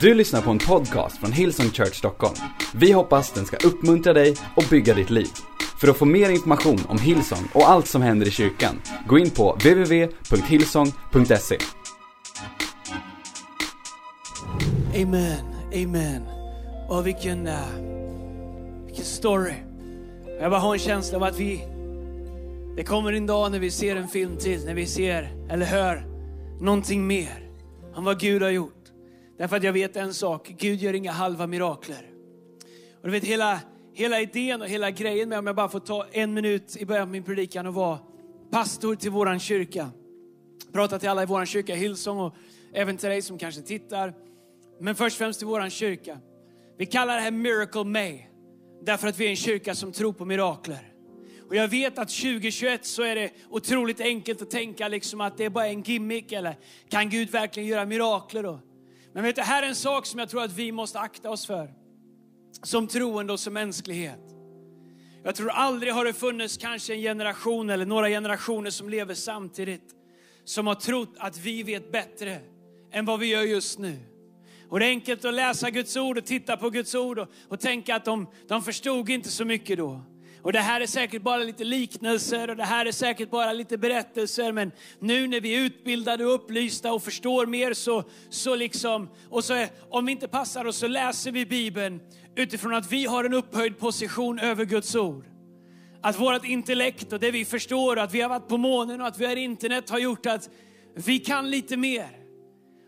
Du 0.00 0.14
lyssnar 0.14 0.42
på 0.42 0.50
en 0.50 0.58
podcast 0.58 1.18
från 1.18 1.32
Hillsong 1.32 1.70
Church 1.70 1.94
Stockholm. 1.94 2.34
Vi 2.74 2.92
hoppas 2.92 3.32
den 3.32 3.46
ska 3.46 3.56
uppmuntra 3.56 4.12
dig 4.12 4.36
och 4.56 4.64
bygga 4.70 4.94
ditt 4.94 5.10
liv. 5.10 5.28
För 5.80 5.88
att 5.88 5.96
få 5.96 6.04
mer 6.04 6.30
information 6.30 6.80
om 6.88 6.98
Hillsong 6.98 7.48
och 7.54 7.70
allt 7.70 7.86
som 7.86 8.02
händer 8.02 8.26
i 8.26 8.30
kyrkan, 8.30 8.82
gå 9.06 9.18
in 9.18 9.30
på 9.30 9.52
www.hillsong.se. 9.52 11.58
Amen, 15.02 15.44
amen. 15.74 16.22
Och 16.88 17.06
vilken, 17.06 17.46
uh, 17.46 17.54
vilken 18.86 19.04
story. 19.04 19.54
Jag 20.40 20.50
bara 20.50 20.60
har 20.60 20.72
en 20.72 20.78
känsla 20.78 21.16
av 21.16 21.22
att 21.22 21.40
vi, 21.40 21.64
det 22.76 22.84
kommer 22.84 23.12
en 23.12 23.26
dag 23.26 23.52
när 23.52 23.58
vi 23.58 23.70
ser 23.70 23.96
en 23.96 24.08
film 24.08 24.36
till, 24.36 24.64
när 24.64 24.74
vi 24.74 24.86
ser 24.86 25.32
eller 25.50 25.66
hör 25.66 26.06
någonting 26.60 27.06
mer 27.06 27.50
om 27.94 28.04
vad 28.04 28.20
Gud 28.20 28.42
har 28.42 28.50
gjort. 28.50 28.85
Därför 29.36 29.56
att 29.56 29.62
jag 29.62 29.72
vet 29.72 29.96
en 29.96 30.14
sak, 30.14 30.54
Gud 30.58 30.82
gör 30.82 30.94
inga 30.94 31.12
halva 31.12 31.46
mirakler. 31.46 32.10
Och 32.94 33.02
du 33.02 33.10
vet 33.10 33.24
hela, 33.24 33.60
hela 33.94 34.20
idén 34.20 34.62
och 34.62 34.68
hela 34.68 34.90
grejen 34.90 35.28
med, 35.28 35.38
om 35.38 35.46
jag 35.46 35.56
bara 35.56 35.68
får 35.68 35.80
ta 35.80 36.06
en 36.12 36.34
minut 36.34 36.76
i 36.76 36.86
början 36.86 37.02
av 37.02 37.08
min 37.08 37.22
predikan 37.22 37.66
och 37.66 37.74
vara 37.74 37.98
pastor 38.50 38.94
till 38.94 39.10
våran 39.10 39.40
kyrka. 39.40 39.90
Prata 40.72 40.98
till 40.98 41.08
alla 41.08 41.22
i 41.22 41.26
våran 41.26 41.46
kyrka, 41.46 41.74
Hillsong 41.74 42.18
och 42.18 42.34
även 42.72 42.96
till 42.96 43.08
dig 43.08 43.22
som 43.22 43.38
kanske 43.38 43.62
tittar. 43.62 44.14
Men 44.80 44.94
först 44.94 45.14
och 45.14 45.18
främst 45.18 45.38
till 45.38 45.48
våran 45.48 45.70
kyrka. 45.70 46.18
Vi 46.78 46.86
kallar 46.86 47.14
det 47.14 47.20
här 47.20 47.30
Miracle 47.30 47.84
May. 47.84 48.20
Därför 48.82 49.08
att 49.08 49.18
vi 49.18 49.26
är 49.26 49.30
en 49.30 49.36
kyrka 49.36 49.74
som 49.74 49.92
tror 49.92 50.12
på 50.12 50.24
mirakler. 50.24 50.92
Och 51.48 51.56
jag 51.56 51.68
vet 51.68 51.98
att 51.98 52.08
2021 52.08 52.84
så 52.84 53.02
är 53.02 53.14
det 53.14 53.30
otroligt 53.50 54.00
enkelt 54.00 54.42
att 54.42 54.50
tänka 54.50 54.88
liksom 54.88 55.20
att 55.20 55.36
det 55.36 55.44
är 55.44 55.50
bara 55.50 55.66
en 55.66 55.82
gimmick 55.82 56.32
eller 56.32 56.56
kan 56.88 57.10
Gud 57.10 57.30
verkligen 57.30 57.68
göra 57.68 57.86
mirakler 57.86 58.46
Och 58.46 58.58
men 59.16 59.24
vet 59.24 59.36
du, 59.36 59.42
här 59.42 59.62
är 59.62 59.66
en 59.66 59.74
sak 59.74 60.06
som 60.06 60.20
jag 60.20 60.28
tror 60.28 60.42
att 60.42 60.52
vi 60.52 60.72
måste 60.72 61.00
akta 61.00 61.30
oss 61.30 61.46
för. 61.46 61.70
Som 62.62 62.86
troende 62.86 63.32
och 63.32 63.40
som 63.40 63.52
mänsklighet. 63.52 64.20
Jag 65.24 65.34
tror 65.34 65.50
aldrig 65.50 65.92
har 65.92 66.04
det 66.04 66.12
funnits 66.12 66.56
kanske 66.56 66.94
en 66.94 67.00
generation 67.00 67.70
eller 67.70 67.86
några 67.86 68.08
generationer 68.08 68.70
som 68.70 68.88
lever 68.88 69.14
samtidigt 69.14 69.94
som 70.44 70.66
har 70.66 70.74
trott 70.74 71.14
att 71.18 71.38
vi 71.38 71.62
vet 71.62 71.92
bättre 71.92 72.40
än 72.92 73.04
vad 73.04 73.20
vi 73.20 73.26
gör 73.26 73.42
just 73.42 73.78
nu. 73.78 73.98
Och 74.68 74.78
det 74.78 74.86
är 74.86 74.90
enkelt 74.90 75.24
att 75.24 75.34
läsa 75.34 75.70
Guds 75.70 75.96
ord 75.96 76.18
och 76.18 76.26
titta 76.26 76.56
på 76.56 76.70
Guds 76.70 76.94
ord 76.94 77.18
och, 77.18 77.28
och 77.48 77.60
tänka 77.60 77.96
att 77.96 78.04
de, 78.04 78.26
de 78.48 78.62
förstod 78.62 79.10
inte 79.10 79.28
så 79.28 79.44
mycket 79.44 79.78
då. 79.78 80.00
Och 80.46 80.52
det 80.52 80.60
här 80.60 80.80
är 80.80 80.86
säkert 80.86 81.22
bara 81.22 81.36
lite 81.36 81.64
liknelser 81.64 82.50
och 82.50 82.56
det 82.56 82.64
här 82.64 82.86
är 82.86 82.92
säkert 82.92 83.30
bara 83.30 83.52
lite 83.52 83.78
berättelser. 83.78 84.52
Men 84.52 84.72
nu 84.98 85.26
när 85.26 85.40
vi 85.40 85.54
är 85.54 85.60
utbildade 85.60 86.26
och 86.26 86.34
upplysta 86.34 86.92
och 86.92 87.02
förstår 87.02 87.46
mer 87.46 87.74
så, 87.74 88.04
så 88.30 88.54
liksom, 88.54 89.08
och 89.30 89.44
så 89.44 89.54
är, 89.54 89.68
om 89.90 90.06
vi 90.06 90.12
inte 90.12 90.28
passar 90.28 90.64
oss 90.64 90.76
så 90.76 90.86
läser 90.86 91.32
vi 91.32 91.46
Bibeln 91.46 92.00
utifrån 92.36 92.74
att 92.74 92.92
vi 92.92 93.06
har 93.06 93.24
en 93.24 93.34
upphöjd 93.34 93.78
position 93.78 94.38
över 94.38 94.64
Guds 94.64 94.94
ord. 94.94 95.24
Att 96.02 96.20
vårt 96.20 96.44
intellekt 96.44 97.12
och 97.12 97.20
det 97.20 97.30
vi 97.30 97.44
förstår, 97.44 97.98
att 97.98 98.14
vi 98.14 98.20
har 98.20 98.28
varit 98.28 98.48
på 98.48 98.56
månen 98.56 99.00
och 99.00 99.06
att 99.06 99.18
vi 99.18 99.26
har 99.26 99.36
internet 99.36 99.90
har 99.90 99.98
gjort 99.98 100.26
att 100.26 100.50
vi 100.94 101.18
kan 101.18 101.50
lite 101.50 101.76
mer. 101.76 102.10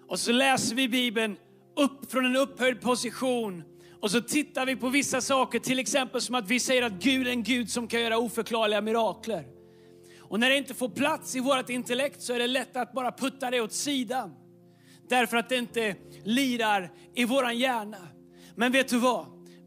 Och 0.08 0.18
så 0.18 0.32
läser 0.32 0.76
vi 0.76 0.88
Bibeln 0.88 1.36
upp 1.76 2.12
från 2.12 2.26
en 2.26 2.36
upphöjd 2.36 2.80
position 2.80 3.62
och 4.00 4.10
så 4.10 4.20
tittar 4.20 4.66
vi 4.66 4.76
på 4.76 4.88
vissa 4.88 5.20
saker, 5.20 5.58
till 5.58 5.78
exempel 5.78 6.20
som 6.20 6.34
att 6.34 6.50
vi 6.50 6.60
säger 6.60 6.82
att 6.82 6.92
Gud 6.92 7.26
är 7.26 7.30
en 7.30 7.42
Gud 7.42 7.70
som 7.70 7.88
kan 7.88 8.00
göra 8.00 8.18
oförklarliga 8.18 8.80
mirakler. 8.80 9.44
Och 10.20 10.40
när 10.40 10.50
det 10.50 10.56
inte 10.56 10.74
får 10.74 10.88
plats 10.88 11.36
i 11.36 11.40
vårt 11.40 11.70
intellekt 11.70 12.22
så 12.22 12.32
är 12.32 12.38
det 12.38 12.46
lätt 12.46 12.76
att 12.76 12.92
bara 12.92 13.12
putta 13.12 13.50
det 13.50 13.60
åt 13.60 13.72
sidan. 13.72 14.34
Därför 15.08 15.36
att 15.36 15.48
det 15.48 15.56
inte 15.56 15.96
lirar 16.24 16.92
i 17.14 17.24
våran 17.24 17.58
hjärna. 17.58 18.08
Men 18.54 18.72
vet 18.72 18.88
du 18.88 18.98
vad? 18.98 19.26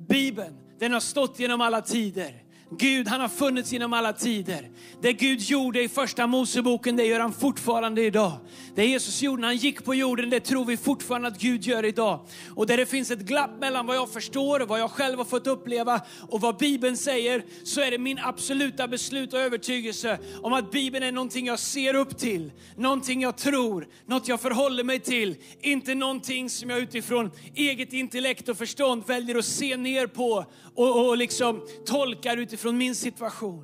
Bibeln, 0.10 0.58
den 0.80 0.94
har 0.94 1.00
stått 1.00 1.40
genom 1.40 1.62
alla 1.62 1.82
tider. 1.82 2.41
Gud 2.78 3.08
han 3.08 3.22
har 3.22 3.28
funnits 3.28 3.72
genom 3.72 3.94
alla 3.94 4.14
tider. 4.14 4.70
Det 5.02 5.14
Gud 5.14 5.42
gjorde 5.42 5.84
i 5.84 5.90
första 5.90 6.28
Moseboken, 6.28 6.96
det 6.96 7.06
gör 7.06 7.20
han 7.20 7.34
fortfarande 7.34 8.02
idag. 8.02 8.34
Det 8.76 8.86
Jesus 8.86 9.22
gjorde 9.22 9.42
när 9.42 9.48
han 9.48 9.58
gick 9.58 9.86
på 9.86 9.96
jorden, 9.96 10.30
det 10.30 10.40
tror 10.40 10.66
vi 10.66 10.78
fortfarande 10.78 11.28
att 11.28 11.40
Gud 11.40 11.64
gör 11.64 11.86
idag. 11.86 12.20
Och 12.56 12.68
där 12.68 12.78
det 12.78 12.86
finns 12.86 13.12
ett 13.12 13.20
glapp 13.20 13.60
mellan 13.60 13.86
vad 13.86 13.96
jag 13.96 14.14
förstår 14.14 14.62
och 14.62 14.68
vad 14.68 14.80
jag 14.80 14.92
själv 14.92 15.18
har 15.18 15.26
fått 15.26 15.48
uppleva 15.48 16.02
och 16.30 16.42
vad 16.42 16.58
Bibeln 16.58 16.98
säger, 16.98 17.44
så 17.64 17.82
är 17.82 17.92
det 17.92 17.98
min 17.98 18.20
absoluta 18.20 18.88
beslut 18.88 19.34
och 19.34 19.40
övertygelse 19.40 20.20
om 20.42 20.54
att 20.54 20.72
Bibeln 20.72 21.06
är 21.06 21.12
någonting 21.12 21.46
jag 21.46 21.60
ser 21.60 21.94
upp 21.94 22.18
till, 22.18 22.52
någonting 22.78 23.22
jag 23.22 23.38
tror, 23.38 23.88
något 24.06 24.28
jag 24.28 24.42
förhåller 24.42 24.84
mig 24.84 25.00
till. 25.00 25.36
Inte 25.62 25.96
någonting 25.96 26.50
som 26.50 26.70
jag 26.70 26.80
utifrån 26.80 27.32
eget 27.56 27.94
intellekt 27.94 28.50
och 28.50 28.58
förstånd 28.58 29.04
väljer 29.08 29.38
att 29.38 29.46
se 29.46 29.78
ner 29.78 30.08
på 30.08 30.46
och, 30.76 31.10
och 31.10 31.18
liksom 31.18 31.68
tolkar 31.86 32.38
utifrån 32.38 32.61
min 32.72 32.96
situation. 32.96 33.64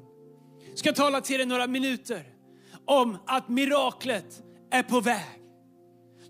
Jag 0.70 0.78
ska 0.78 0.94
tala 0.94 1.22
till 1.22 1.38
dig 1.38 1.46
några 1.46 1.68
minuter 1.68 2.24
om 2.86 3.18
att 3.26 3.50
miraklet 3.50 4.44
är 4.72 4.84
på 4.84 5.02
väg. 5.02 5.47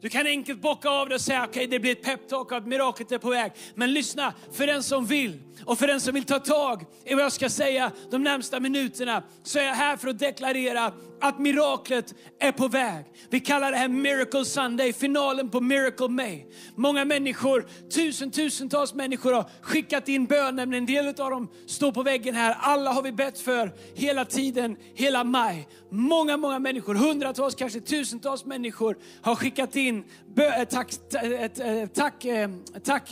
Du 0.07 0.12
kan 0.12 0.28
enkelt 0.28 0.62
bocka 0.62 0.90
av 0.90 1.09
det 1.09 1.16
och 1.16 1.22
säga 1.22 1.44
okej 1.44 1.50
okay, 1.50 1.68
det 1.68 1.79
blir 1.79 1.91
ett 1.91 2.03
peptalk 2.03 2.51
och 2.51 2.57
att 2.57 2.68
miraklet 2.68 3.12
är 3.12 3.18
på 3.18 3.29
väg. 3.29 3.51
Men 3.75 3.94
lyssna, 3.94 4.34
för 4.51 4.68
den 4.68 4.84
som 4.84 5.06
vill 5.06 5.40
och 5.66 5.79
för 5.79 5.88
den 5.88 6.01
som 6.01 6.13
vill 6.13 6.23
ta 6.23 6.40
tag 6.40 6.85
i 7.06 7.13
vad 7.13 7.23
jag 7.23 7.31
ska 7.31 7.50
säga 7.50 7.91
de 8.12 8.23
närmsta 8.23 8.59
minuterna 8.59 9.23
så 9.44 9.59
är 9.59 9.63
jag 9.63 9.73
här 9.73 9.97
för 9.97 10.07
att 10.07 10.19
deklarera 10.19 10.94
att 11.22 11.40
miraklet 11.40 12.16
är 12.40 12.51
på 12.51 12.67
väg. 12.67 13.06
Vi 13.29 13.40
kallar 13.40 13.72
det 13.72 13.78
här 13.78 13.88
Miracle 13.88 14.46
Sunday, 14.46 14.94
finalen 14.94 15.50
på 15.50 15.62
Miracle 15.62 16.07
May. 16.07 16.44
Många 16.75 17.06
människor, 17.06 17.67
tusentusentals 17.90 18.94
människor 18.94 19.34
har 19.34 19.46
skickat 19.62 20.07
in 20.07 20.25
bönen, 20.25 20.73
en 20.73 20.85
del 20.85 21.07
av 21.07 21.31
dem 21.31 21.47
står 21.67 21.91
på 21.91 22.03
väggen 22.03 22.35
här. 22.35 22.56
Alla 22.59 22.91
har 22.91 23.01
vi 23.01 23.12
bett 23.12 23.40
för 23.40 23.73
hela 23.96 24.25
tiden, 24.25 24.78
hela 24.96 25.23
maj. 25.23 25.67
Många, 25.91 26.38
många 26.38 26.59
människor, 26.59 26.96
hundratals, 26.96 27.56
kanske 27.56 27.79
tusentals 27.79 28.46
människor 28.46 28.97
har 29.22 29.35
skickat 29.35 29.75
in 29.75 29.97
bö, 30.35 30.46
eh, 30.46 30.68
tack, 30.68 30.94
eh, 31.13 31.31
eh, 31.31 31.88
tack, 31.88 32.25
tack, 32.84 33.09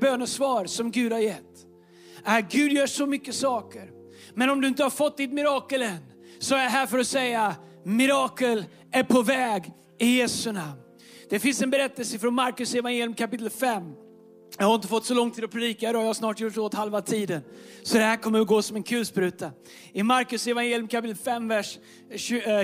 bönesvar 0.00 0.66
som 0.66 0.90
Gud 0.90 1.12
har 1.12 1.18
gett. 1.18 1.66
Äh, 2.26 2.38
Gud 2.50 2.72
gör 2.72 2.86
så 2.86 3.06
mycket 3.06 3.34
saker. 3.34 3.90
Men 4.34 4.50
om 4.50 4.60
du 4.60 4.68
inte 4.68 4.82
har 4.82 4.90
fått 4.90 5.16
ditt 5.16 5.32
mirakel 5.32 5.82
än, 5.82 5.98
så 6.38 6.54
är 6.54 6.62
jag 6.62 6.70
här 6.70 6.86
för 6.86 6.98
att 6.98 7.06
säga, 7.06 7.56
mirakel 7.84 8.64
är 8.90 9.02
på 9.02 9.22
väg 9.22 9.72
i 9.98 10.18
Jesu 10.18 10.52
namn. 10.52 10.80
Det 11.30 11.38
finns 11.38 11.62
en 11.62 11.70
berättelse 11.70 12.18
från 12.18 12.34
Markus 12.34 12.74
evangelium 12.74 13.14
kapitel 13.14 13.50
5. 13.50 13.92
Jag 14.58 14.66
har 14.66 14.74
inte 14.74 14.88
fått 14.88 15.04
så 15.04 15.14
lång 15.14 15.30
tid 15.30 15.44
att 15.44 15.50
predika 15.50 15.90
idag, 15.90 16.02
jag 16.02 16.06
har 16.06 16.14
snart 16.14 16.40
gjort 16.40 16.58
åt 16.58 16.74
halva 16.74 17.00
tiden. 17.00 17.42
Så 17.82 17.98
det 17.98 18.04
här 18.04 18.16
kommer 18.16 18.40
att 18.40 18.46
gå 18.46 18.62
som 18.62 18.76
en 18.76 18.82
kulspruta. 18.82 19.50
I 19.92 20.02
Markus 20.02 20.46
evangelium 20.46 20.88
kapitel 20.88 21.16
5, 21.16 21.48
vers 21.48 21.78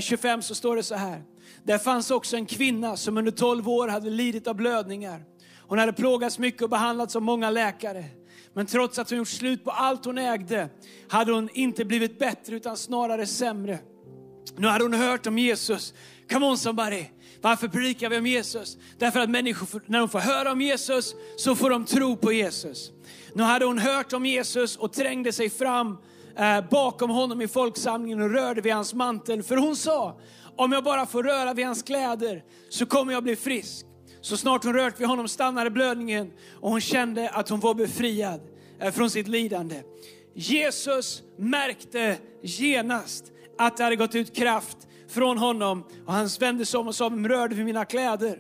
25 0.01 0.43
så 0.43 0.55
står 0.55 0.77
det 0.77 0.83
så 0.83 0.95
här. 0.95 1.23
Där 1.65 1.79
fanns 1.79 2.11
också 2.11 2.37
en 2.37 2.47
kvinna 2.47 2.97
som 2.97 3.19
under 3.19 3.33
12 3.33 3.69
år 3.69 3.89
hade 3.89 4.11
lidit 4.11 4.47
av 4.47 4.55
blödningar. 4.55 5.25
Hon 5.69 5.79
hade 5.79 5.93
plågats 5.93 6.39
mycket 6.39 6.63
och 6.63 6.71
behandlats 6.71 7.17
av 7.17 7.23
många 7.23 7.51
läkare. 7.51 8.05
Men 8.55 8.67
trots 8.67 8.99
att 8.99 9.11
hon 9.11 9.19
gjort 9.19 9.29
slut 9.29 9.65
på 9.65 9.71
allt 9.71 10.05
hon 10.05 10.19
ägde 10.19 10.69
hade 11.09 11.33
hon 11.33 11.49
inte 11.53 11.85
blivit 11.85 12.19
bättre 12.19 12.57
utan 12.57 12.77
snarare 12.77 13.27
sämre. 13.27 13.79
Nu 14.57 14.67
hade 14.67 14.85
hon 14.85 14.95
hört 14.95 15.27
om 15.27 15.39
Jesus. 15.39 15.95
Come 16.31 16.47
on 16.47 16.59
somebody. 16.59 17.05
Varför 17.41 17.69
predikar 17.69 18.11
vi 18.11 18.19
om 18.19 18.27
Jesus? 18.27 18.77
Därför 18.99 19.21
att 19.21 19.31
människor, 19.31 19.83
när 19.87 19.99
de 19.99 20.09
får 20.09 20.19
höra 20.19 20.53
om 20.53 20.61
Jesus, 20.61 21.15
så 21.37 21.55
får 21.55 21.71
de 21.71 21.85
tro 21.85 22.17
på 22.17 22.33
Jesus. 22.33 22.91
Nu 23.35 23.43
hade 23.43 23.65
hon 23.65 23.79
hört 23.79 24.13
om 24.13 24.27
Jesus 24.27 24.77
och 24.77 24.93
trängde 24.93 25.33
sig 25.33 25.51
fram 25.51 25.99
eh, 26.37 26.61
bakom 26.71 27.11
honom 27.11 27.41
i 27.41 27.49
folksamlingen 27.49 28.21
och 28.21 28.31
rörde 28.31 28.61
vid 28.61 28.73
hans 28.73 28.95
mantel. 28.95 29.43
För 29.43 29.57
hon 29.57 29.77
sa, 29.77 30.21
om 30.59 30.73
jag 30.73 30.85
bara 30.85 31.07
får 31.07 31.23
röra 31.23 31.55
vid 31.55 31.67
hans 31.67 31.83
kläder 31.83 32.45
så 32.69 32.87
kommer 32.87 33.13
jag 33.13 33.23
bli 33.23 33.37
frisk. 33.37 33.87
Så 34.21 34.37
snart 34.37 34.65
hon 34.65 34.75
rört 34.75 35.01
vid 35.01 35.09
honom 35.09 35.29
stannade 35.29 35.71
blödningen 35.71 36.33
och 36.61 36.71
hon 36.71 36.81
kände 36.81 37.31
att 37.31 37.49
hon 37.49 37.61
var 37.61 37.75
befriad 37.75 38.41
från 38.93 39.11
sitt 39.11 39.29
lidande. 39.29 39.83
Jesus 40.35 41.23
märkte 41.37 42.17
genast 42.43 43.25
att 43.59 43.77
det 43.77 43.85
hade 43.85 43.97
gått 43.97 44.15
ut 44.15 44.37
kraft 44.37 44.77
från 45.09 45.39
honom 45.39 45.85
och 46.07 46.13
han 46.13 46.29
vände 46.41 46.67
sig 46.67 46.81
om 46.81 46.89
och 46.89 46.95
sa, 46.95 47.09
vem 47.09 47.29
rörde 47.29 47.55
vid 47.55 47.65
mina 47.65 47.85
kläder? 47.85 48.39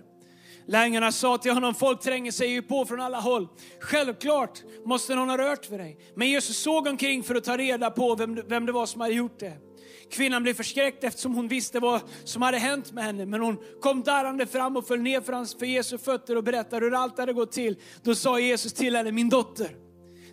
Lärjungarna 0.66 1.12
sa 1.12 1.38
till 1.38 1.52
honom, 1.52 1.74
folk 1.74 2.00
tränger 2.00 2.32
sig 2.32 2.48
ju 2.48 2.62
på 2.62 2.84
från 2.84 3.00
alla 3.00 3.20
håll. 3.20 3.48
Självklart 3.80 4.62
måste 4.84 5.14
någon 5.14 5.28
ha 5.28 5.38
rört 5.38 5.70
vid 5.70 5.80
dig. 5.80 5.98
Men 6.14 6.28
Jesus 6.28 6.56
såg 6.56 6.86
omkring 6.86 7.22
för 7.22 7.34
att 7.34 7.44
ta 7.44 7.56
reda 7.56 7.90
på 7.90 8.14
vem, 8.14 8.42
vem 8.46 8.66
det 8.66 8.72
var 8.72 8.86
som 8.86 9.00
hade 9.00 9.14
gjort 9.14 9.38
det. 9.38 9.67
Kvinnan 10.10 10.42
blev 10.42 10.54
förskräckt 10.54 11.04
eftersom 11.04 11.34
hon 11.34 11.48
visste 11.48 11.80
vad 11.80 12.00
som 12.24 12.42
hade 12.42 12.58
hänt 12.58 12.92
med 12.92 13.04
henne. 13.04 13.26
Men 13.26 13.40
hon 13.40 13.58
kom 13.80 14.02
darrande 14.02 14.46
fram 14.46 14.76
och 14.76 14.86
föll 14.86 15.00
ner 15.00 15.20
för, 15.20 15.32
hans, 15.32 15.54
för 15.54 15.66
Jesu 15.66 15.98
fötter 15.98 16.36
och 16.36 16.44
berättade 16.44 16.86
hur 16.86 16.94
allt 16.94 17.18
hade 17.18 17.32
gått 17.32 17.52
till. 17.52 17.76
Då 18.02 18.14
sa 18.14 18.40
Jesus 18.40 18.72
till 18.72 18.96
henne, 18.96 19.12
min 19.12 19.28
dotter, 19.28 19.70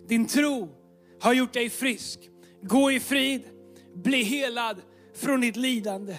din 0.08 0.26
tro 0.26 0.68
har 1.20 1.32
gjort 1.32 1.52
dig 1.52 1.70
frisk. 1.70 2.20
Gå 2.62 2.90
i 2.90 3.00
frid, 3.00 3.42
bli 3.94 4.22
helad 4.22 4.82
från 5.14 5.40
ditt 5.40 5.56
lidande. 5.56 6.16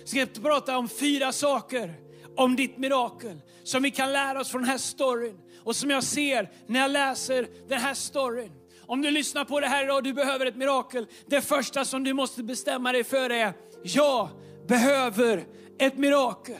Jag 0.00 0.08
ska 0.08 0.42
prata 0.42 0.78
om 0.78 0.88
fyra 0.88 1.32
saker 1.32 1.94
om 2.36 2.56
ditt 2.56 2.78
mirakel 2.78 3.40
som 3.64 3.82
vi 3.82 3.90
kan 3.90 4.12
lära 4.12 4.40
oss 4.40 4.50
från 4.50 4.62
den 4.62 4.70
här 4.70 4.78
storyn 4.78 5.38
och 5.64 5.76
som 5.76 5.90
jag 5.90 6.04
ser 6.04 6.50
när 6.66 6.80
jag 6.80 6.90
läser 6.90 7.48
den 7.68 7.80
här 7.80 7.94
storyn. 7.94 8.61
Om 8.92 9.02
du 9.02 9.10
lyssnar 9.10 9.44
på 9.44 9.60
det 9.60 9.66
här 9.66 9.84
idag 9.84 9.96
och 9.96 10.02
du 10.02 10.12
behöver 10.12 10.46
ett 10.46 10.56
mirakel, 10.56 11.06
det 11.26 11.40
första 11.40 11.84
som 11.84 12.04
du 12.04 12.12
måste 12.12 12.42
bestämma 12.42 12.92
dig 12.92 13.04
för 13.04 13.30
är, 13.30 13.52
jag 13.82 14.28
behöver 14.68 15.44
ett 15.78 15.98
mirakel. 15.98 16.58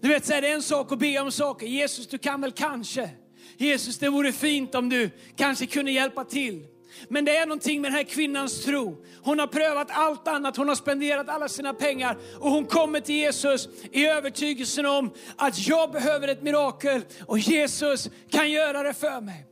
Du 0.00 0.08
vet, 0.08 0.26
så 0.26 0.32
är 0.32 0.42
det 0.42 0.48
en 0.48 0.62
sak 0.62 0.92
att 0.92 0.98
be 0.98 1.18
om 1.20 1.32
saker. 1.32 1.66
Jesus, 1.66 2.06
du 2.06 2.18
kan 2.18 2.40
väl 2.40 2.52
kanske. 2.52 3.10
Jesus, 3.56 3.98
det 3.98 4.08
vore 4.08 4.32
fint 4.32 4.74
om 4.74 4.88
du 4.88 5.10
kanske 5.36 5.66
kunde 5.66 5.92
hjälpa 5.92 6.24
till. 6.24 6.66
Men 7.08 7.24
det 7.24 7.36
är 7.36 7.46
någonting 7.46 7.80
med 7.80 7.90
den 7.90 7.96
här 7.96 8.04
kvinnans 8.04 8.64
tro. 8.64 9.04
Hon 9.22 9.38
har 9.38 9.46
prövat 9.46 9.88
allt 9.90 10.28
annat, 10.28 10.56
hon 10.56 10.68
har 10.68 10.74
spenderat 10.74 11.28
alla 11.28 11.48
sina 11.48 11.74
pengar 11.74 12.18
och 12.38 12.50
hon 12.50 12.64
kommer 12.64 13.00
till 13.00 13.14
Jesus 13.14 13.68
i 13.92 14.06
övertygelsen 14.06 14.86
om 14.86 15.10
att 15.36 15.68
jag 15.68 15.92
behöver 15.92 16.28
ett 16.28 16.42
mirakel 16.42 17.02
och 17.26 17.38
Jesus 17.38 18.08
kan 18.30 18.50
göra 18.50 18.82
det 18.82 18.94
för 18.94 19.20
mig. 19.20 19.48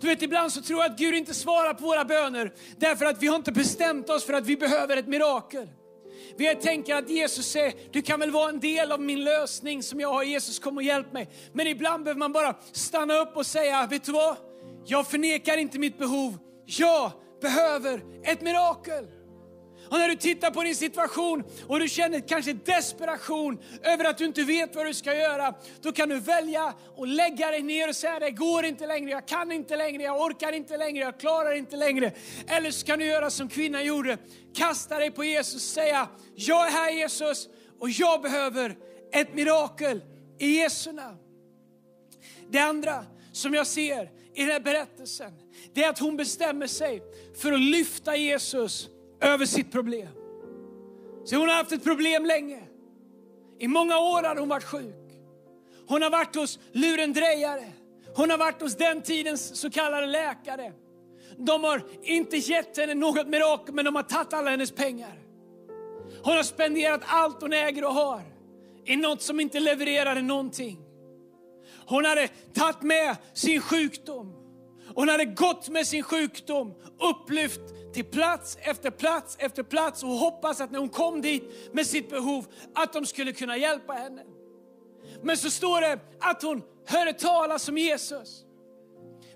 Du 0.00 0.06
vet, 0.06 0.22
ibland 0.22 0.52
så 0.52 0.62
tror 0.62 0.82
jag 0.82 0.92
att 0.92 0.98
Gud 0.98 1.14
inte 1.14 1.34
svarar 1.34 1.74
på 1.74 1.84
våra 1.84 2.04
böner 2.04 2.52
därför 2.76 3.06
att 3.06 3.22
vi 3.22 3.26
har 3.26 3.36
inte 3.36 3.52
bestämt 3.52 4.10
oss 4.10 4.24
för 4.24 4.32
att 4.32 4.46
vi 4.46 4.56
behöver 4.56 4.96
ett 4.96 5.08
mirakel. 5.08 5.68
Vi 6.36 6.54
tänker 6.54 6.94
att 6.94 7.10
Jesus 7.10 7.46
säger, 7.46 7.74
du 7.92 8.02
kan 8.02 8.20
väl 8.20 8.30
vara 8.30 8.48
en 8.48 8.60
del 8.60 8.92
av 8.92 9.00
min 9.00 9.24
lösning 9.24 9.82
som 9.82 10.00
jag 10.00 10.12
har. 10.12 10.22
Jesus 10.22 10.58
kom 10.58 10.76
och 10.76 10.82
hjälp 10.82 11.12
mig. 11.12 11.28
Men 11.52 11.66
ibland 11.66 12.04
behöver 12.04 12.18
man 12.18 12.32
bara 12.32 12.56
stanna 12.72 13.18
upp 13.18 13.36
och 13.36 13.46
säga, 13.46 13.86
vet 13.86 14.04
du 14.04 14.12
vad? 14.12 14.36
Jag 14.86 15.06
förnekar 15.06 15.56
inte 15.56 15.78
mitt 15.78 15.98
behov. 15.98 16.38
Jag 16.66 17.12
behöver 17.40 18.02
ett 18.24 18.40
mirakel. 18.40 19.15
Och 19.90 19.98
när 19.98 20.08
du 20.08 20.16
tittar 20.16 20.50
på 20.50 20.62
din 20.62 20.76
situation 20.76 21.44
och 21.66 21.80
du 21.80 21.88
känner 21.88 22.20
kanske 22.20 22.52
desperation 22.52 23.58
över 23.82 24.04
att 24.04 24.18
du 24.18 24.24
inte 24.24 24.42
vet 24.42 24.76
vad 24.76 24.86
du 24.86 24.94
ska 24.94 25.14
göra, 25.14 25.54
då 25.80 25.92
kan 25.92 26.08
du 26.08 26.20
välja 26.20 26.74
att 26.98 27.08
lägga 27.08 27.50
dig 27.50 27.62
ner 27.62 27.88
och 27.88 27.96
säga 27.96 28.18
det 28.18 28.30
går 28.30 28.64
inte 28.64 28.86
längre, 28.86 29.10
jag 29.10 29.28
kan 29.28 29.52
inte 29.52 29.76
längre, 29.76 30.02
jag 30.02 30.20
orkar 30.20 30.52
inte 30.52 30.76
längre, 30.76 31.04
jag 31.04 31.20
klarar 31.20 31.54
inte 31.54 31.76
längre. 31.76 32.12
Eller 32.46 32.70
så 32.70 32.86
kan 32.86 32.98
du 32.98 33.04
göra 33.04 33.30
som 33.30 33.48
kvinnan 33.48 33.84
gjorde, 33.84 34.18
kasta 34.54 34.98
dig 34.98 35.10
på 35.10 35.24
Jesus 35.24 35.54
och 35.54 35.60
säga, 35.60 36.08
jag 36.34 36.66
är 36.66 36.70
här 36.70 36.90
Jesus 36.90 37.48
och 37.80 37.90
jag 37.90 38.22
behöver 38.22 38.76
ett 39.12 39.34
mirakel 39.34 40.02
i 40.38 40.56
Jesu 40.56 40.92
namn. 40.92 41.18
Det 42.50 42.58
andra 42.58 43.04
som 43.32 43.54
jag 43.54 43.66
ser 43.66 44.10
i 44.34 44.40
den 44.40 44.50
här 44.50 44.60
berättelsen, 44.60 45.32
det 45.74 45.84
är 45.84 45.90
att 45.90 45.98
hon 45.98 46.16
bestämmer 46.16 46.66
sig 46.66 47.02
för 47.40 47.52
att 47.52 47.60
lyfta 47.60 48.16
Jesus 48.16 48.88
över 49.20 49.46
sitt 49.46 49.72
problem. 49.72 50.08
Så 51.24 51.36
hon 51.36 51.48
har 51.48 51.56
haft 51.56 51.72
ett 51.72 51.84
problem 51.84 52.24
länge. 52.24 52.62
I 53.58 53.68
många 53.68 53.98
år 53.98 54.22
har 54.22 54.36
hon 54.36 54.48
varit 54.48 54.64
sjuk. 54.64 54.94
Hon 55.88 56.02
har 56.02 56.10
varit 56.10 56.34
hos 56.34 56.58
lurendrejare. 56.72 57.72
Hon 58.14 58.30
har 58.30 58.38
varit 58.38 58.62
hos 58.62 58.76
den 58.76 59.02
tidens 59.02 59.60
så 59.60 59.70
kallade 59.70 60.06
läkare. 60.06 60.72
De 61.36 61.64
har 61.64 61.82
inte 62.02 62.36
gett 62.36 62.76
henne 62.76 62.94
något 62.94 63.28
mirakel, 63.28 63.74
men 63.74 63.84
de 63.84 63.96
har 63.96 64.02
tagit 64.02 64.32
alla 64.32 64.50
hennes 64.50 64.72
pengar. 64.72 65.18
Hon 66.22 66.36
har 66.36 66.42
spenderat 66.42 67.00
allt 67.06 67.42
hon 67.42 67.52
äger 67.52 67.84
och 67.84 67.94
har 67.94 68.22
i 68.84 68.96
något 68.96 69.22
som 69.22 69.40
inte 69.40 69.60
levererade 69.60 70.22
någonting. 70.22 70.78
Hon 71.86 72.04
hade 72.04 72.28
tagit 72.54 72.82
med 72.82 73.16
sin 73.32 73.60
sjukdom. 73.60 74.45
Hon 74.94 75.08
hade 75.08 75.24
gått 75.24 75.68
med 75.68 75.86
sin 75.86 76.02
sjukdom, 76.02 76.74
upplyft 77.00 77.60
till 77.94 78.04
plats 78.04 78.58
efter 78.60 78.90
plats 78.90 79.36
efter 79.40 79.62
plats 79.62 80.02
och 80.02 80.08
hoppas 80.08 80.60
att 80.60 80.70
när 80.70 80.78
hon 80.78 80.88
kom 80.88 81.22
dit 81.22 81.72
med 81.72 81.86
sitt 81.86 82.10
behov 82.10 82.46
att 82.74 82.92
de 82.92 83.06
skulle 83.06 83.32
kunna 83.32 83.56
hjälpa 83.56 83.92
henne. 83.92 84.22
Men 85.22 85.36
så 85.36 85.50
står 85.50 85.80
det 85.80 85.98
att 86.20 86.42
hon 86.42 86.62
hörde 86.86 87.12
talas 87.12 87.68
om 87.68 87.78
Jesus. 87.78 88.44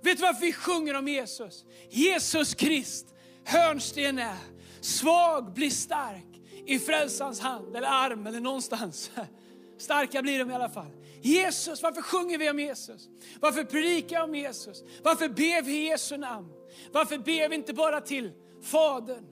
Vet 0.03 0.17
du 0.17 0.23
varför 0.23 0.41
vi 0.41 0.53
sjunger 0.53 0.95
om 0.95 1.09
Jesus? 1.09 1.65
Jesus 1.91 2.55
Krist, 2.55 3.07
hörnsten 3.45 4.19
är, 4.19 4.37
svag 4.81 5.53
blir 5.53 5.71
stark 5.71 6.27
i 6.67 6.79
frälsans 6.79 7.41
hand 7.41 7.77
eller 7.77 7.89
arm 7.89 8.27
eller 8.27 8.41
någonstans. 8.41 9.11
Starka 9.79 10.23
blir 10.23 10.39
de 10.39 10.51
i 10.51 10.55
alla 10.55 10.69
fall. 10.69 10.91
Jesus, 11.23 11.83
varför 11.83 12.03
sjunger 12.03 12.39
vi 12.39 12.51
om 12.51 12.59
Jesus? 12.59 13.09
Varför 13.41 13.65
predikar 13.65 14.19
vi 14.19 14.25
om 14.25 14.35
Jesus? 14.35 14.83
Varför 15.03 15.29
ber 15.29 15.63
vi 15.63 15.73
i 15.73 15.89
Jesu 15.89 16.17
namn? 16.17 16.49
Varför 16.93 17.19
ber 17.19 17.49
vi 17.49 17.55
inte 17.55 17.73
bara 17.73 18.01
till 18.01 18.33
Fadern? 18.63 19.25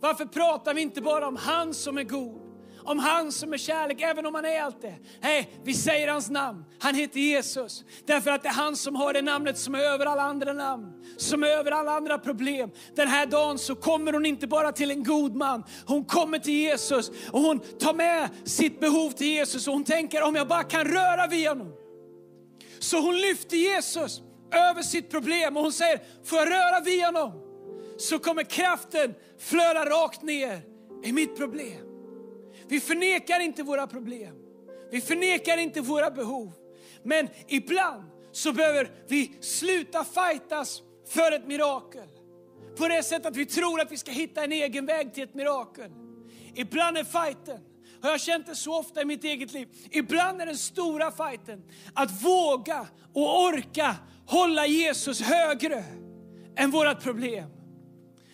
Varför 0.00 0.24
pratar 0.24 0.74
vi 0.74 0.80
inte 0.80 1.00
bara 1.00 1.28
om 1.28 1.36
han 1.36 1.74
som 1.74 1.98
är 1.98 2.04
god? 2.04 2.45
Om 2.86 2.98
han 2.98 3.32
som 3.32 3.52
är 3.52 3.56
kärlek, 3.56 4.00
även 4.00 4.26
om 4.26 4.34
han 4.34 4.44
är 4.44 4.62
allt 4.62 4.82
det. 4.82 4.94
Nej, 5.20 5.50
vi 5.64 5.74
säger 5.74 6.08
hans 6.08 6.30
namn. 6.30 6.64
Han 6.78 6.94
heter 6.94 7.20
Jesus. 7.20 7.84
Därför 8.06 8.30
att 8.30 8.42
det 8.42 8.48
är 8.48 8.52
han 8.52 8.76
som 8.76 8.96
har 8.96 9.12
det 9.12 9.22
namnet 9.22 9.58
som 9.58 9.74
är 9.74 9.78
över 9.78 10.06
alla 10.06 10.22
andra 10.22 10.52
namn. 10.52 10.92
Som 11.16 11.42
är 11.42 11.46
över 11.46 11.70
alla 11.70 11.92
andra 11.92 12.18
problem. 12.18 12.70
Den 12.96 13.08
här 13.08 13.26
dagen 13.26 13.58
så 13.58 13.74
kommer 13.74 14.12
hon 14.12 14.26
inte 14.26 14.46
bara 14.46 14.72
till 14.72 14.90
en 14.90 15.04
god 15.04 15.36
man. 15.36 15.64
Hon 15.86 16.04
kommer 16.04 16.38
till 16.38 16.54
Jesus 16.54 17.10
och 17.32 17.40
hon 17.40 17.58
tar 17.58 17.94
med 17.94 18.28
sitt 18.44 18.80
behov 18.80 19.10
till 19.10 19.26
Jesus 19.26 19.66
och 19.66 19.72
hon 19.72 19.84
tänker 19.84 20.22
om 20.22 20.34
jag 20.34 20.48
bara 20.48 20.62
kan 20.62 20.84
röra 20.84 21.26
vid 21.26 21.48
honom. 21.48 21.72
Så 22.78 23.00
hon 23.00 23.18
lyfter 23.18 23.56
Jesus 23.56 24.22
över 24.52 24.82
sitt 24.82 25.10
problem 25.10 25.56
och 25.56 25.62
hon 25.62 25.72
säger, 25.72 26.00
får 26.24 26.38
jag 26.38 26.50
röra 26.50 26.80
vid 26.80 27.04
honom? 27.04 27.32
Så 27.98 28.18
kommer 28.18 28.42
kraften 28.42 29.14
flöda 29.38 29.84
rakt 29.84 30.22
ner 30.22 30.60
i 31.04 31.12
mitt 31.12 31.36
problem. 31.36 31.95
Vi 32.68 32.80
förnekar 32.80 33.40
inte 33.40 33.62
våra 33.62 33.86
problem. 33.86 34.36
Vi 34.90 35.00
förnekar 35.00 35.56
inte 35.56 35.80
våra 35.80 36.10
behov. 36.10 36.52
Men 37.02 37.28
ibland 37.48 38.02
så 38.32 38.52
behöver 38.52 38.90
vi 39.08 39.38
sluta 39.40 40.04
fightas 40.04 40.82
för 41.08 41.32
ett 41.32 41.46
mirakel. 41.46 42.08
På 42.78 42.88
det 42.88 43.02
sättet 43.02 43.26
att 43.26 43.36
vi 43.36 43.46
tror 43.46 43.80
att 43.80 43.92
vi 43.92 43.96
ska 43.96 44.10
hitta 44.10 44.44
en 44.44 44.52
egen 44.52 44.86
väg 44.86 45.14
till 45.14 45.22
ett 45.22 45.34
mirakel. 45.34 45.90
Ibland 46.54 46.98
är 46.98 47.04
fighten, 47.04 47.60
har 48.02 48.10
jag 48.10 48.20
känt 48.20 48.46
det 48.46 48.54
så 48.54 48.78
ofta 48.78 49.02
i 49.02 49.04
mitt 49.04 49.24
eget 49.24 49.52
liv, 49.52 49.68
ibland 49.90 50.42
är 50.42 50.46
den 50.46 50.56
stora 50.56 51.10
fighten 51.10 51.62
att 51.94 52.22
våga 52.24 52.86
och 53.14 53.44
orka 53.44 53.96
hålla 54.26 54.66
Jesus 54.66 55.20
högre 55.20 55.84
än 56.56 56.70
vårat 56.70 57.02
problem. 57.02 57.50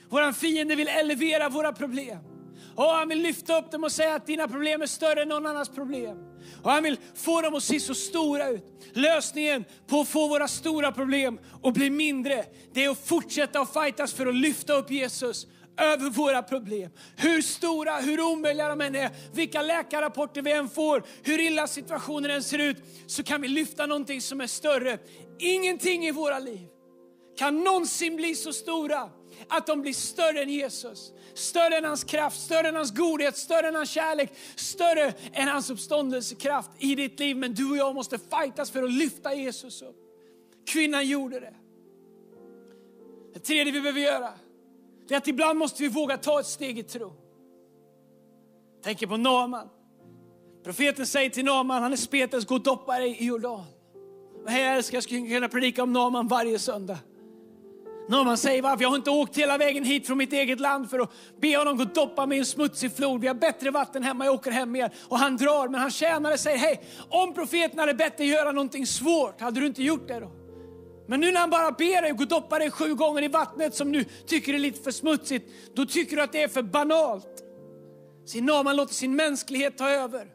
Våran 0.09 0.35
fiende 0.35 0.75
vill 0.75 0.89
elevera 0.89 1.49
våra 1.49 1.73
problem. 1.73 2.32
Och 2.77 2.85
han 2.85 3.09
vill 3.09 3.23
lyfta 3.23 3.59
upp 3.59 3.71
dem 3.71 3.85
och 3.85 3.93
säga 3.93 4.15
att 4.15 4.27
dina 4.27 4.49
problem 4.49 4.83
är 4.83 4.87
större 4.87 5.23
än 5.23 5.29
någon 5.29 5.47
annans 5.47 5.69
problem. 5.69 6.19
Och 6.63 6.71
han 6.71 6.83
vill 6.83 6.97
få 7.15 7.41
dem 7.41 7.55
att 7.55 7.63
se 7.63 7.81
så 7.81 7.95
stora 7.95 8.49
ut. 8.49 8.65
Lösningen 8.93 9.65
på 9.87 10.01
att 10.01 10.09
få 10.09 10.29
våra 10.29 10.49
stora 10.49 10.93
problem 10.93 11.39
att 11.63 11.75
bli 11.75 11.91
mindre, 11.91 12.45
det 12.73 12.85
är 12.85 12.91
att 12.91 13.07
fortsätta 13.09 13.61
att 13.61 13.73
fightas 13.73 14.13
för 14.13 14.27
att 14.27 14.35
lyfta 14.35 14.73
upp 14.73 14.91
Jesus 14.91 15.47
över 15.81 16.11
våra 16.11 16.43
problem. 16.43 16.91
Hur 17.17 17.43
stora, 17.43 17.97
hur 17.97 18.21
omöjliga 18.21 18.69
de 18.69 18.81
än 18.81 18.95
är, 18.95 19.11
vilka 19.33 19.63
läkarrapporter 19.63 20.43
vi 20.43 20.53
än 20.53 20.69
får, 20.69 21.03
hur 21.23 21.41
illa 21.41 21.67
situationen 21.67 22.31
än 22.31 22.43
ser 22.43 22.59
ut, 22.59 22.77
så 23.07 23.23
kan 23.23 23.41
vi 23.41 23.49
lyfta 23.49 23.87
någonting 23.87 24.21
som 24.21 24.41
är 24.41 24.47
större. 24.47 24.99
Ingenting 25.39 26.07
i 26.07 26.11
våra 26.11 26.39
liv 26.39 26.72
kan 27.37 27.65
någonsin 27.65 28.17
bli 28.17 28.35
så 28.35 28.53
stora 28.53 29.11
att 29.49 29.67
de 29.67 29.83
blir 29.83 29.93
större 29.93 30.43
än 30.43 30.49
Jesus. 30.49 31.13
Större 31.35 31.77
än 31.79 31.85
hans 31.85 32.05
kraft, 32.05 32.41
större 32.41 32.69
än 32.69 32.77
hans 32.77 32.95
godhet, 32.95 33.37
större 33.37 33.69
än 33.69 33.75
hans 33.75 33.91
kärlek, 33.91 34.33
större 34.57 35.15
än 35.33 35.49
hans 35.49 35.71
uppståndelsekraft 35.71 36.71
i 36.79 36.95
ditt 36.95 37.21
liv. 37.21 37.37
Men 37.37 37.55
du 37.55 37.71
och 37.71 37.77
jag 37.77 37.95
måste 37.95 38.19
fightas 38.19 38.71
för 38.71 38.83
att 38.83 38.93
lyfta 38.93 39.35
Jesus 39.35 39.83
upp. 39.83 39.97
Kvinnan 40.67 41.07
gjorde 41.07 41.41
det. 41.41 41.55
Det 43.35 43.41
tredje 43.41 43.73
vi 43.73 43.81
behöver 43.81 44.01
göra, 44.01 44.31
det 45.09 45.15
är 45.15 45.19
att 45.19 45.29
ibland 45.29 45.59
måste 45.59 45.83
vi 45.83 45.89
våga 45.89 46.17
ta 46.17 46.41
ett 46.41 46.47
steg 46.47 46.79
i 46.79 46.83
tro. 46.83 47.13
Tänker 48.83 49.07
på 49.07 49.17
Naman. 49.17 49.69
Profeten 50.65 51.07
säger 51.07 51.31
till 51.31 51.45
Naman, 51.45 51.83
han 51.83 51.93
är 51.93 51.97
spetens, 51.97 52.47
gå 52.47 52.55
och 52.55 52.63
doppa 52.63 52.99
dig 52.99 53.17
i 53.23 53.25
Jordan. 53.25 53.65
Och 54.45 54.51
här 54.51 54.77
älskar, 54.77 54.97
jag 54.97 55.03
skulle 55.03 55.29
kunna 55.29 55.49
predika 55.49 55.83
om 55.83 55.93
Naman 55.93 56.29
varje 56.29 56.59
söndag. 56.59 56.99
När 58.09 58.25
man 58.25 58.39
säger 58.39 58.63
varför 58.63 58.83
jag 58.83 58.89
har 58.89 58.97
inte 58.97 59.11
åkt 59.11 59.39
hela 59.39 59.59
vägen 59.59 59.85
hit 59.85 60.07
från 60.07 60.19
mitt 60.19 60.33
eget 60.33 60.61
land 60.61 60.91
för 60.91 60.99
att 60.99 61.11
be 61.41 61.57
honom 61.57 61.77
gå 61.77 61.83
och 61.83 61.89
doppa 61.89 62.27
mig 62.27 62.37
i 62.37 62.39
en 62.39 62.47
smutsig 62.47 62.97
flod. 62.97 63.21
Vi 63.21 63.27
har 63.27 63.35
bättre 63.35 63.71
vatten 63.71 64.03
hemma, 64.03 64.25
jag 64.25 64.35
åker 64.35 64.51
hem 64.51 64.71
mer. 64.73 64.93
Och 65.09 65.19
han 65.19 65.37
drar, 65.37 65.69
men 65.69 65.81
han 65.81 65.91
tjänare 65.91 66.39
säger, 66.39 66.59
hej, 66.59 66.83
om 67.09 67.35
profeten 67.35 67.79
hade 67.79 67.95
bett 67.95 68.17
dig 68.17 68.27
göra 68.27 68.53
någonting 68.53 68.87
svårt, 68.87 69.41
hade 69.41 69.61
du 69.61 69.67
inte 69.67 69.83
gjort 69.83 70.09
det 70.09 70.21
då? 70.21 70.31
Men 71.07 71.21
nu 71.21 71.33
när 71.33 71.41
han 71.41 71.51
bara 71.51 71.71
ber 71.71 72.03
dig 72.03 72.13
gå 72.13 72.23
och 72.23 72.29
doppa 72.29 72.59
dig 72.59 72.71
sju 72.71 72.95
gånger 72.95 73.23
i 73.23 73.29
vattnet 73.29 73.75
som 73.75 73.93
du 73.93 74.05
tycker 74.05 74.55
är 74.55 74.59
lite 74.59 74.83
för 74.83 74.91
smutsigt, 74.91 75.51
då 75.75 75.87
tycker 75.87 76.17
du 76.17 76.23
att 76.23 76.33
det 76.33 76.43
är 76.43 76.49
för 76.49 76.63
banalt. 76.63 77.45
Sin 78.27 78.47
Naman 78.47 78.77
låter 78.77 78.95
sin 78.95 79.17
mänsklighet 79.17 79.79
ta 79.79 79.91
över. 79.91 80.29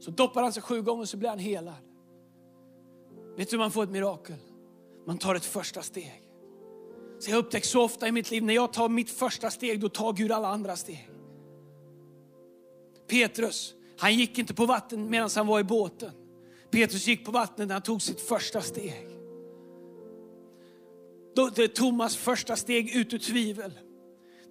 Så 0.00 0.10
doppar 0.10 0.42
han 0.42 0.52
sig 0.52 0.62
sju 0.62 0.82
gånger 0.82 1.04
så 1.04 1.16
blir 1.16 1.28
han 1.28 1.38
helad. 1.38 1.74
Vet 3.36 3.50
du 3.50 3.56
hur 3.56 3.58
man 3.58 3.70
får 3.70 3.84
ett 3.84 3.90
mirakel? 3.90 4.36
Man 5.10 5.18
tar 5.18 5.34
ett 5.34 5.44
första 5.44 5.82
steg. 5.82 6.22
Så 7.18 7.30
jag 7.30 7.36
upptäcker 7.38 7.46
upptäckt 7.46 7.66
så 7.66 7.82
ofta 7.82 8.08
i 8.08 8.12
mitt 8.12 8.30
liv, 8.30 8.42
när 8.42 8.54
jag 8.54 8.72
tar 8.72 8.88
mitt 8.88 9.10
första 9.10 9.50
steg, 9.50 9.80
då 9.80 9.88
tar 9.88 10.12
Gud 10.12 10.32
alla 10.32 10.48
andra 10.48 10.76
steg. 10.76 11.10
Petrus, 13.08 13.74
Han 13.98 14.14
gick 14.14 14.38
inte 14.38 14.54
på 14.54 14.66
vatten 14.66 15.10
medan 15.10 15.30
han 15.34 15.46
var 15.46 15.60
i 15.60 15.64
båten. 15.64 16.10
Petrus 16.70 17.06
gick 17.06 17.24
på 17.24 17.30
vattnet 17.30 17.68
när 17.68 17.74
han 17.74 17.82
tog 17.82 18.02
sitt 18.02 18.20
första 18.20 18.60
steg. 18.60 19.08
Då, 21.34 21.50
det 21.54 21.74
Thomas 21.74 22.16
första 22.16 22.56
steg 22.56 22.96
ut 22.96 23.14
ur 23.14 23.18
tvivel. 23.18 23.72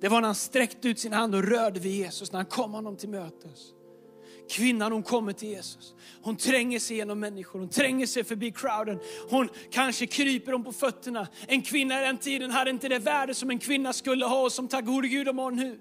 Det 0.01 0.07
var 0.07 0.21
när 0.21 0.27
han 0.27 0.35
sträckte 0.35 0.89
ut 0.89 0.99
sin 0.99 1.13
hand 1.13 1.35
och 1.35 1.43
rörde 1.43 1.79
vid 1.79 1.95
Jesus, 1.95 2.31
när 2.31 2.39
han 2.39 2.45
kom 2.45 2.73
honom 2.73 2.97
till 2.97 3.09
mötes. 3.09 3.73
Kvinnan 4.49 4.91
hon 4.91 5.03
kommer 5.03 5.33
till 5.33 5.49
Jesus. 5.49 5.93
Hon 6.21 6.35
tränger 6.35 6.79
sig 6.79 6.97
genom 6.97 7.19
människor, 7.19 7.59
hon 7.59 7.69
tränger 7.69 8.05
sig 8.05 8.23
förbi 8.23 8.51
crowden. 8.51 8.99
Hon 9.29 9.49
kanske 9.71 10.05
kryper 10.05 10.51
dem 10.51 10.63
på 10.63 10.71
fötterna. 10.71 11.27
En 11.47 11.61
kvinna 11.61 12.01
i 12.01 12.05
den 12.05 12.17
tiden 12.17 12.51
hade 12.51 12.69
inte 12.69 12.89
det 12.89 12.99
värde 12.99 13.33
som 13.33 13.49
en 13.49 13.59
kvinna 13.59 13.93
skulle 13.93 14.25
ha 14.25 14.41
och 14.41 14.51
som 14.51 14.67
tack 14.67 14.85
gode 14.85 15.07
Gud 15.07 15.25
de 15.25 15.37
har 15.37 15.51
nu. 15.51 15.79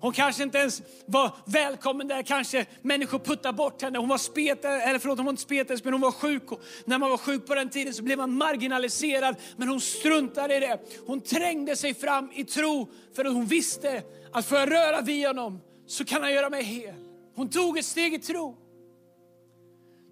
Hon 0.00 0.12
kanske 0.12 0.42
inte 0.42 0.58
ens 0.58 0.82
var 1.06 1.30
välkommen 1.46 2.08
där, 2.08 2.22
kanske 2.22 2.66
människor 2.82 3.18
puttade 3.18 3.56
bort 3.56 3.82
henne. 3.82 3.98
Hon 3.98 4.08
var 4.08 4.18
spetare, 4.18 4.82
eller 4.82 4.98
förlåt, 4.98 5.18
hon 5.18 5.26
var 5.26 5.32
inte 5.32 5.42
spetälsk, 5.42 5.84
men 5.84 5.94
hon 5.94 6.00
var 6.00 6.12
sjuk. 6.12 6.52
Och 6.52 6.60
när 6.84 6.98
man 6.98 7.10
var 7.10 7.16
sjuk 7.16 7.46
på 7.46 7.54
den 7.54 7.70
tiden 7.70 7.94
så 7.94 8.02
blev 8.02 8.18
man 8.18 8.36
marginaliserad, 8.36 9.36
men 9.56 9.68
hon 9.68 9.80
struntade 9.80 10.56
i 10.56 10.60
det. 10.60 10.78
Hon 11.06 11.20
trängde 11.20 11.76
sig 11.76 11.94
fram 11.94 12.30
i 12.34 12.44
tro, 12.44 12.88
för 13.16 13.24
att 13.24 13.32
hon 13.32 13.46
visste 13.46 14.02
att 14.32 14.46
får 14.46 14.58
jag 14.58 14.70
röra 14.70 15.00
vid 15.00 15.26
honom 15.26 15.60
så 15.86 16.04
kan 16.04 16.22
han 16.22 16.32
göra 16.32 16.50
mig 16.50 16.62
hel. 16.62 17.11
Hon 17.34 17.48
tog 17.48 17.78
ett 17.78 17.84
steg 17.84 18.14
i 18.14 18.18
tro. 18.18 18.56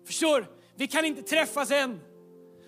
Förstår, 0.06 0.46
vi 0.76 0.86
kan 0.86 1.04
inte 1.04 1.22
träffas 1.22 1.70
än. 1.70 2.00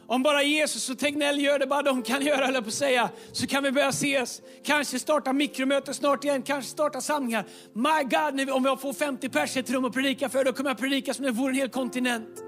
Om 0.07 0.23
bara 0.23 0.43
Jesus 0.43 0.91
och 0.91 0.99
Tegnell 0.99 1.41
gör 1.41 1.59
det 1.59 1.67
bara 1.67 1.83
de 1.83 2.03
kan 2.03 2.23
göra, 2.23 2.47
eller 2.47 2.61
på 2.61 2.69
att 2.69 2.75
säga, 2.75 3.11
så 3.33 3.47
kan 3.47 3.63
vi 3.63 3.73
börja 3.73 3.89
ses. 3.89 4.43
Kanske 4.65 4.99
starta 4.99 5.33
mikromöte 5.33 5.95
snart 5.95 6.25
igen, 6.25 6.43
kanske 6.43 6.71
starta 6.71 7.01
samlingar. 7.01 7.45
My 7.73 8.03
God, 8.03 8.51
om 8.51 8.65
jag 8.65 8.81
får 8.81 8.93
50 8.93 9.29
pers 9.29 9.57
i 9.57 9.61
ett 9.61 9.71
rum 9.71 9.85
att 9.85 9.93
predika 9.93 10.29
för, 10.29 10.45
då 10.45 10.53
kommer 10.53 10.71
jag 10.71 10.79
predika 10.79 11.15
som 11.15 11.25
om 11.25 11.33
det 11.35 11.41
vore 11.41 11.51
en 11.51 11.57
hel 11.57 11.69
kontinent. 11.69 12.43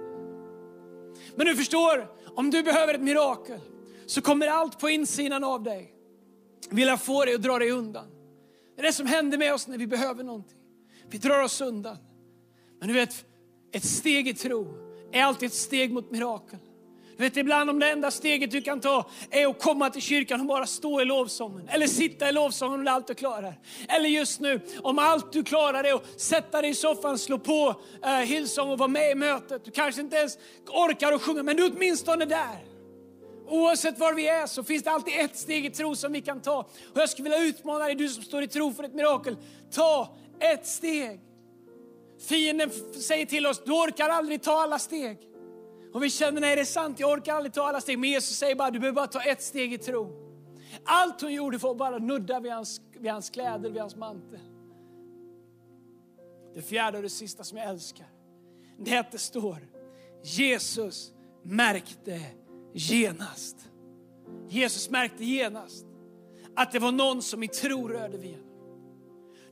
Men 1.36 1.46
du 1.46 1.56
förstår, 1.56 2.08
om 2.34 2.50
du 2.50 2.62
behöver 2.62 2.94
ett 2.94 3.00
mirakel, 3.00 3.60
så 4.06 4.20
kommer 4.20 4.46
allt 4.46 4.78
på 4.78 4.88
insidan 4.88 5.44
av 5.44 5.62
dig 5.62 5.94
vilja 6.70 6.96
få 6.96 7.24
dig 7.24 7.34
att 7.34 7.42
dra 7.42 7.58
dig 7.58 7.70
undan. 7.70 8.06
Det 8.76 8.82
är 8.82 8.86
det 8.86 8.92
som 8.92 9.06
händer 9.06 9.38
med 9.38 9.54
oss 9.54 9.68
när 9.68 9.78
vi 9.78 9.86
behöver 9.86 10.24
någonting. 10.24 10.58
Vi 11.10 11.18
drar 11.18 11.42
oss 11.42 11.60
undan. 11.60 11.96
Men 12.78 12.88
du 12.88 12.94
vet, 12.94 13.24
ett 13.72 13.84
steg 13.84 14.28
i 14.28 14.34
tro 14.34 14.74
är 15.12 15.24
alltid 15.24 15.46
ett 15.46 15.54
steg 15.54 15.92
mot 15.92 16.10
mirakel. 16.10 16.58
Du 17.16 17.24
vet, 17.24 17.36
ibland 17.36 17.70
om 17.70 17.78
det 17.78 17.90
enda 17.90 18.10
steget 18.10 18.50
du 18.50 18.62
kan 18.62 18.80
ta 18.80 19.10
är 19.30 19.46
att 19.46 19.62
komma 19.62 19.90
till 19.90 20.02
kyrkan 20.02 20.40
och 20.40 20.46
bara 20.46 20.66
stå 20.66 21.00
i 21.00 21.04
lovsången. 21.04 21.68
Eller 21.68 21.86
sitta 21.86 22.28
i 22.28 22.32
lovsången 22.32 22.78
om 22.78 22.84
det 22.84 22.90
är 22.90 22.94
allt 22.94 23.06
du 23.06 23.14
klarar. 23.14 23.60
Eller 23.88 24.08
just 24.08 24.40
nu, 24.40 24.60
om 24.82 24.98
allt 24.98 25.32
du 25.32 25.44
klarar 25.44 25.84
är 25.84 25.94
att 25.94 26.20
sätta 26.20 26.62
dig 26.62 26.70
i 26.70 26.74
soffan, 26.74 27.18
slå 27.18 27.38
på 27.38 27.74
eh, 28.04 28.10
Hillsong 28.10 28.70
och 28.70 28.78
vara 28.78 28.88
med 28.88 29.10
i 29.10 29.14
mötet. 29.14 29.64
Du 29.64 29.70
kanske 29.70 30.00
inte 30.00 30.16
ens 30.16 30.38
orkar 30.66 31.12
att 31.12 31.22
sjunga, 31.22 31.42
men 31.42 31.56
du 31.56 31.64
är 31.64 31.72
åtminstone 31.74 32.24
där. 32.24 32.64
Oavsett 33.48 33.98
var 33.98 34.14
vi 34.14 34.28
är 34.28 34.46
så 34.46 34.64
finns 34.64 34.82
det 34.82 34.90
alltid 34.90 35.14
ett 35.20 35.36
steg 35.36 35.66
i 35.66 35.70
tro 35.70 35.96
som 35.96 36.12
vi 36.12 36.20
kan 36.20 36.40
ta. 36.40 36.58
Och 36.94 37.00
jag 37.00 37.08
skulle 37.08 37.30
vilja 37.30 37.44
utmana 37.44 37.84
dig, 37.84 37.94
du 37.94 38.08
som 38.08 38.22
står 38.22 38.42
i 38.42 38.48
tro 38.48 38.72
för 38.72 38.84
ett 38.84 38.94
mirakel. 38.94 39.36
Ta 39.70 40.16
ett 40.52 40.66
steg. 40.66 41.20
Fienden 42.18 42.70
säger 43.00 43.26
till 43.26 43.46
oss, 43.46 43.62
du 43.64 43.72
orkar 43.72 44.08
aldrig 44.08 44.42
ta 44.42 44.62
alla 44.62 44.78
steg. 44.78 45.18
Och 45.92 46.02
vi 46.02 46.10
känner, 46.10 46.40
nej 46.40 46.56
det 46.56 46.62
är 46.62 46.66
sant, 46.66 47.00
jag 47.00 47.10
orkar 47.10 47.34
aldrig 47.34 47.52
ta 47.52 47.62
alla 47.62 47.80
steg. 47.80 47.98
Men 47.98 48.10
Jesus 48.10 48.36
säger 48.36 48.54
bara, 48.54 48.70
du 48.70 48.78
behöver 48.78 48.96
bara 48.96 49.06
ta 49.06 49.20
ett 49.20 49.42
steg 49.42 49.72
i 49.72 49.78
tro. 49.78 50.24
Allt 50.84 51.20
hon 51.20 51.32
gjorde 51.32 51.58
för 51.58 51.70
att 51.70 51.76
bara 51.76 51.98
nudda 51.98 52.40
vid 52.40 52.52
hans, 52.52 52.80
vid 52.98 53.10
hans 53.10 53.30
kläder, 53.30 53.70
vid 53.70 53.80
hans 53.80 53.96
mantel. 53.96 54.40
Det 56.54 56.62
fjärde 56.62 56.96
och 56.96 57.02
det 57.02 57.10
sista 57.10 57.44
som 57.44 57.58
jag 57.58 57.68
älskar, 57.68 58.06
det 58.78 58.94
är 58.94 59.00
att 59.00 59.12
det 59.12 59.18
står, 59.18 59.68
Jesus 60.22 61.12
märkte 61.42 62.20
genast. 62.72 63.56
Jesus 64.48 64.90
märkte 64.90 65.24
genast 65.24 65.86
att 66.56 66.72
det 66.72 66.78
var 66.78 66.92
någon 66.92 67.22
som 67.22 67.42
i 67.42 67.48
tro 67.48 67.88
rörde 67.88 68.18
vid 68.18 68.30
honom. 68.30 68.53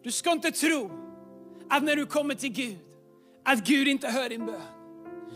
Du 0.05 0.11
ska 0.11 0.33
inte 0.33 0.51
tro 0.51 0.91
att 1.71 1.83
när 1.83 1.97
du 1.97 2.07
kommer 2.07 2.35
till 2.35 2.53
Gud, 2.53 2.79
att 3.45 3.65
Gud 3.65 3.89
inte 3.89 4.09
hör 4.09 4.29
din 4.29 4.47
bön. 4.47 4.61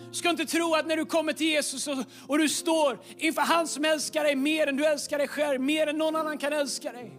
Du 0.09 0.15
ska 0.15 0.31
inte 0.31 0.47
tro 0.47 0.75
att 0.75 0.87
när 0.87 0.97
du 0.97 1.05
kommer 1.05 1.33
till 1.33 1.47
Jesus 1.47 1.89
och, 1.89 1.99
och, 2.27 2.39
du 2.39 2.49
står 2.49 2.99
inför 3.17 3.43
han 3.43 3.69
som 3.69 3.85
älskar 3.85 4.25
dig 4.25 4.37
mer 4.37 4.67
än 4.67 4.77
du 4.77 4.87
älskar 4.87 5.19
dig 5.19 5.29
själv, 5.29 5.61
mer 5.61 5.87
än 5.87 5.99
någon 5.99 6.17
annan 6.17 6.39
kan 6.39 6.53
älska 6.53 6.93
dig. 6.93 7.19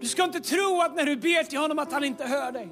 Du 0.00 0.08
ska 0.08 0.24
inte 0.24 0.40
tro 0.40 0.82
att 0.82 0.96
när 0.96 1.04
du 1.04 1.16
ber 1.16 1.44
till 1.44 1.58
honom 1.58 1.78
att 1.78 1.92
han 1.92 2.04
inte 2.04 2.24
hör 2.24 2.52
dig. 2.52 2.68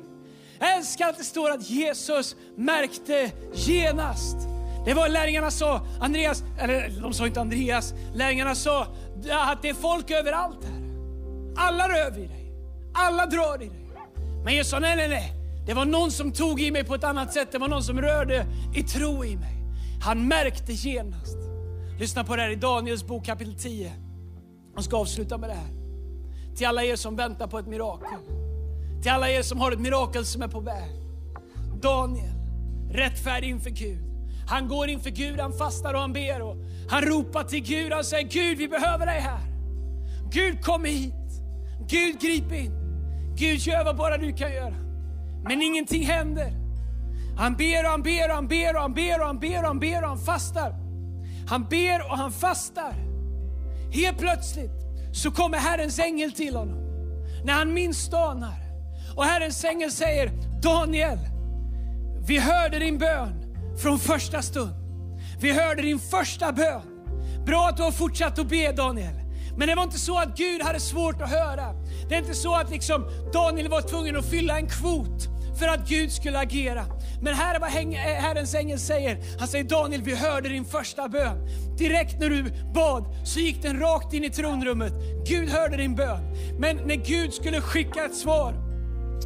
Jag 0.58 0.76
älskar 0.76 1.08
att 1.08 1.18
det 1.18 1.24
står 1.24 1.50
att 1.50 1.70
Jesus 1.70 2.36
märkte 2.56 3.30
genast. 3.54 4.36
Det 4.86 4.94
var 4.94 5.08
lärjungarna 5.08 5.50
sa, 5.50 5.80
Andreas, 6.00 6.42
eller 6.60 7.00
de 7.02 7.14
sa 7.14 7.26
inte 7.26 7.40
Andreas, 7.40 7.94
lärjungarna 8.14 8.54
sa 8.54 8.82
att 9.30 9.62
det 9.62 9.68
är 9.68 9.74
folk 9.74 10.10
överallt 10.10 10.64
här. 10.64 10.82
Alla 11.56 11.88
rör 11.88 12.10
vid 12.10 12.28
dig, 12.28 12.52
alla 12.94 13.26
drar 13.26 13.62
i 13.62 13.68
dig. 13.68 13.85
Men 14.46 14.54
Jesus 14.54 14.70
sa, 14.70 14.78
nej, 14.78 14.96
nej, 14.96 15.08
nej. 15.08 15.32
Det 15.66 15.74
var 15.74 15.84
någon 15.84 16.10
som 16.10 16.32
tog 16.32 16.60
i 16.60 16.70
mig 16.70 16.84
på 16.84 16.94
ett 16.94 17.04
annat 17.04 17.32
sätt. 17.32 17.52
Det 17.52 17.58
var 17.58 17.68
någon 17.68 17.82
som 17.82 18.00
rörde 18.00 18.46
i 18.74 18.82
tro 18.82 19.24
i 19.24 19.36
mig. 19.36 19.54
Han 20.02 20.28
märkte 20.28 20.72
genast. 20.72 21.36
Lyssna 21.98 22.24
på 22.24 22.36
det 22.36 22.42
här 22.42 22.50
i 22.50 22.54
Daniels 22.54 23.06
bok 23.06 23.24
kapitel 23.24 23.54
10. 23.54 23.92
Jag 24.74 24.84
ska 24.84 24.96
avsluta 24.96 25.38
med 25.38 25.50
det 25.50 25.54
här. 25.54 25.70
Till 26.56 26.66
alla 26.66 26.84
er 26.84 26.96
som 26.96 27.16
väntar 27.16 27.46
på 27.46 27.58
ett 27.58 27.66
mirakel. 27.66 28.18
Till 29.02 29.10
alla 29.10 29.30
er 29.30 29.42
som 29.42 29.60
har 29.60 29.72
ett 29.72 29.80
mirakel 29.80 30.24
som 30.24 30.42
är 30.42 30.48
på 30.48 30.60
väg. 30.60 30.90
Daniel, 31.82 32.34
rättfärdig 32.90 33.48
inför 33.48 33.70
Gud. 33.70 33.98
Han 34.48 34.68
går 34.68 34.88
inför 34.88 35.10
Gud, 35.10 35.40
han 35.40 35.52
fastar 35.52 35.94
och 35.94 36.00
han 36.00 36.12
ber 36.12 36.42
och 36.42 36.56
han 36.90 37.02
ropar 37.02 37.44
till 37.44 37.62
Gud. 37.62 37.92
Han 37.92 38.04
säger 38.04 38.28
Gud, 38.28 38.58
vi 38.58 38.68
behöver 38.68 39.06
dig 39.06 39.20
här. 39.20 39.46
Gud, 40.30 40.64
kom 40.64 40.84
hit. 40.84 41.14
Gud, 41.88 42.20
grip 42.20 42.52
in. 42.52 42.85
Gud, 43.38 43.58
gör 43.58 43.84
vad 43.84 43.96
bara 43.96 44.18
du 44.18 44.32
kan 44.32 44.52
göra. 44.52 44.74
Men 45.44 45.62
ingenting 45.62 46.06
händer. 46.06 46.52
Han 47.38 47.56
ber 47.56 47.84
och 47.84 47.90
han 47.90 48.02
ber 48.02 48.28
och 48.28 48.34
han 48.34 48.48
ber 48.48 48.74
och 48.74 48.80
han 48.80 48.94
ber 48.94 49.20
och 49.20 49.26
han 49.26 49.38
ber 49.38 49.58
och 49.62 49.68
han 49.68 49.78
ber 49.78 50.02
och 50.02 50.08
han 50.08 50.18
fastar. 50.18 50.74
Han 51.48 51.64
ber 51.64 52.10
och 52.10 52.18
han 52.18 52.32
fastar. 52.32 52.94
Helt 53.92 54.18
plötsligt 54.18 54.70
så 55.12 55.30
kommer 55.30 55.58
Herrens 55.58 55.98
ängel 55.98 56.32
till 56.32 56.56
honom. 56.56 56.78
När 57.44 57.52
han 57.52 57.74
minst 57.74 58.14
anar. 58.14 58.58
Och 59.16 59.24
Herrens 59.24 59.64
ängel 59.64 59.90
säger, 59.90 60.30
Daniel, 60.62 61.18
vi 62.26 62.38
hörde 62.38 62.78
din 62.78 62.98
bön 62.98 63.32
från 63.82 63.98
första 63.98 64.42
stund. 64.42 64.74
Vi 65.40 65.52
hörde 65.52 65.82
din 65.82 65.98
första 65.98 66.52
bön. 66.52 66.82
Bra 67.46 67.68
att 67.68 67.76
du 67.76 67.82
har 67.82 67.90
fortsatt 67.90 68.38
att 68.38 68.48
be 68.48 68.72
Daniel. 68.72 69.25
Men 69.56 69.68
det 69.68 69.74
var 69.74 69.82
inte 69.82 69.98
så 69.98 70.18
att 70.18 70.36
Gud 70.36 70.62
hade 70.62 70.80
svårt 70.80 71.22
att 71.22 71.30
höra. 71.30 71.74
Det 72.08 72.14
är 72.14 72.18
inte 72.18 72.34
så 72.34 72.54
att 72.54 72.70
liksom 72.70 73.04
Daniel 73.32 73.68
var 73.68 73.80
tvungen 73.80 74.16
att 74.16 74.30
fylla 74.30 74.58
en 74.58 74.68
kvot 74.68 75.28
för 75.58 75.68
att 75.68 75.88
Gud 75.88 76.12
skulle 76.12 76.38
agera. 76.38 76.84
Men 77.22 77.34
här 77.34 77.54
är 77.54 77.60
vad 77.60 77.68
eh, 77.68 77.98
Herrens 77.98 78.54
ängel 78.54 78.78
säger. 78.78 79.18
Han 79.38 79.48
säger 79.48 79.64
Daniel, 79.64 80.02
vi 80.02 80.14
hörde 80.14 80.48
din 80.48 80.64
första 80.64 81.08
bön. 81.08 81.48
Direkt 81.78 82.20
när 82.20 82.30
du 82.30 82.44
bad 82.74 83.04
så 83.24 83.40
gick 83.40 83.62
den 83.62 83.80
rakt 83.80 84.12
in 84.12 84.24
i 84.24 84.30
tronrummet. 84.30 84.92
Gud 85.28 85.48
hörde 85.48 85.76
din 85.76 85.94
bön. 85.94 86.20
Men 86.58 86.76
när 86.76 86.94
Gud 86.94 87.34
skulle 87.34 87.60
skicka 87.60 88.04
ett 88.04 88.16
svar 88.16 88.54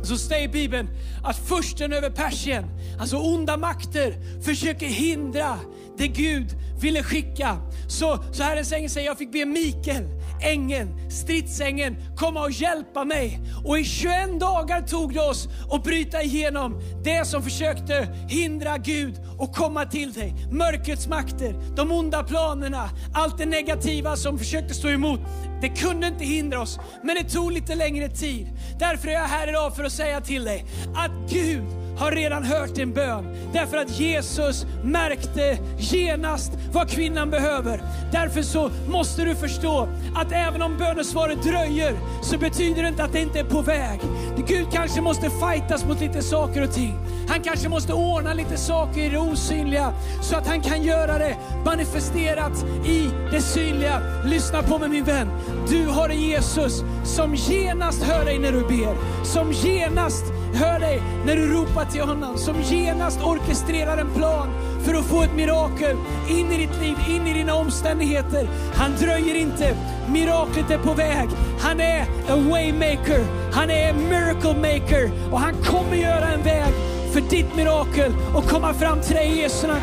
så 0.03 0.17
säger 0.17 0.49
Bibeln 0.49 0.89
att 1.25 1.37
försten 1.37 1.93
över 1.93 2.11
Persien, 2.11 2.65
alltså 3.01 3.17
onda 3.17 3.57
makter, 3.57 4.15
försöker 4.43 4.87
hindra 4.87 5.59
det 5.99 6.09
Gud 6.09 6.47
ville 6.81 7.03
skicka. 7.03 7.57
Så, 7.89 8.19
så 8.33 8.43
Herrens 8.43 8.73
ängel 8.73 8.91
säger, 8.91 9.07
jag 9.07 9.19
fick 9.19 9.33
be 9.33 9.45
Mikael, 9.45 10.05
ängeln, 10.41 11.11
stridsängeln, 11.11 11.97
komma 12.17 12.41
och 12.41 12.51
hjälpa 12.51 13.05
mig. 13.05 13.41
Och 13.65 13.79
i 13.79 13.85
21 13.85 14.41
dagar 14.41 14.83
tog 14.83 15.15
det 15.15 15.21
oss 15.21 15.49
att 15.71 15.83
bryta 15.83 16.23
igenom 16.23 16.81
det 17.05 17.27
som 17.27 17.43
försökte 17.43 18.09
hindra 18.29 18.79
Gud 18.79 19.15
och 19.39 19.55
komma 19.55 19.85
till 19.85 20.13
dig. 20.13 20.35
Mörkrets 20.51 21.09
makter, 21.09 21.55
de 21.77 21.93
onda 21.93 22.23
planerna, 22.23 22.91
allt 23.15 23.39
det 23.39 23.47
negativa 23.47 24.17
som 24.17 24.39
försökte 24.39 24.75
stå 24.75 24.89
emot. 24.89 25.21
Det 25.61 25.69
kunde 25.69 26.07
inte 26.07 26.25
hindra 26.25 26.61
oss, 26.61 26.79
men 27.03 27.17
det 27.17 27.31
tog 27.31 27.53
lite 27.53 27.75
längre 27.75 28.09
tid. 28.09 28.49
Därför 28.79 29.09
är 29.09 29.13
jag 29.13 29.21
här 29.21 29.49
idag 29.49 29.77
för 29.77 29.85
att 29.85 29.93
säga 29.93 30.21
till 30.21 30.45
dig 30.45 30.65
att 30.95 31.31
Gud 31.31 31.80
har 32.00 32.12
redan 32.12 32.45
hört 32.45 32.75
din 32.75 32.92
bön. 32.92 33.25
Därför 33.52 33.76
att 33.76 34.00
Jesus 34.00 34.66
märkte 34.85 35.59
genast 35.78 36.52
vad 36.73 36.90
kvinnan 36.90 37.30
behöver. 37.30 37.83
Därför 38.12 38.42
så 38.42 38.71
måste 38.88 39.25
du 39.25 39.35
förstå 39.35 39.88
att 40.16 40.33
även 40.33 40.62
om 40.62 40.78
bönesvaret 40.78 41.42
dröjer 41.42 41.95
så 42.23 42.38
betyder 42.38 42.83
det 42.83 42.88
inte 42.88 43.04
att 43.04 43.12
det 43.12 43.21
inte 43.21 43.40
är 43.40 43.45
på 43.45 43.62
väg. 43.62 44.00
Gud 44.49 44.66
kanske 44.73 45.00
måste 45.00 45.30
fightas 45.30 45.85
mot 45.85 46.00
lite 46.00 46.23
saker 46.23 46.62
och 46.62 46.75
ting. 46.75 46.95
Han 47.31 47.43
kanske 47.43 47.69
måste 47.69 47.93
ordna 47.93 48.35
lite 48.35 48.57
saker 48.57 49.01
i 49.01 49.09
det 49.09 49.19
osynliga 49.19 49.93
så 50.23 50.37
att 50.37 50.47
han 50.47 50.61
kan 50.61 50.83
göra 50.83 51.19
det 51.19 51.37
manifesterat 51.65 52.65
i 52.85 53.11
det 53.31 53.41
synliga. 53.41 54.03
Lyssna 54.25 54.63
på 54.63 54.79
mig 54.79 54.89
min 54.89 55.05
vän. 55.05 55.29
Du 55.69 55.87
har 55.87 56.09
en 56.09 56.21
Jesus 56.21 56.85
som 57.05 57.35
genast 57.35 58.03
hör 58.03 58.25
dig 58.25 58.39
när 58.39 58.53
du 58.53 58.61
ber, 58.61 59.25
som 59.25 59.53
genast 59.53 60.25
hör 60.55 60.81
dig 60.81 61.03
när 61.27 61.37
du 61.37 61.53
ropar 61.53 61.85
till 61.85 62.01
honom, 62.01 62.39
som 62.39 62.63
genast 62.63 63.23
orkestrerar 63.23 63.99
en 63.99 64.15
plan 64.15 64.49
för 64.85 64.95
att 64.95 65.05
få 65.05 65.23
ett 65.23 65.35
mirakel 65.35 65.97
in 66.29 66.53
i 66.53 66.57
ditt 66.57 66.81
liv, 66.81 66.97
in 67.09 67.27
i 67.27 67.35
dina 67.35 67.55
omständigheter. 67.55 68.49
Han 68.75 68.93
dröjer 68.97 69.35
inte, 69.35 69.77
miraklet 70.09 70.71
är 70.71 70.79
på 70.79 70.95
väg. 70.95 71.29
Han 71.61 71.81
är 71.81 72.03
a 72.03 72.37
waymaker, 72.51 73.25
han 73.53 73.71
är 73.71 73.91
a 73.91 73.95
miracle 74.11 74.55
maker 74.55 75.11
och 75.33 75.41
han 75.41 75.55
kommer 75.55 75.97
göra 75.97 76.29
en 76.29 76.43
väg 76.43 76.75
för 77.12 77.21
ditt 77.21 77.57
mirakel 77.57 78.12
och 78.35 78.45
komma 78.45 78.75
fram 78.75 79.00
till 79.00 79.14
dig 79.14 79.29
i 79.29 79.40
Jesu 79.40 79.67
namn. 79.67 79.81